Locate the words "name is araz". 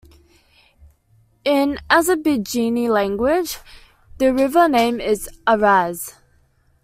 4.67-6.15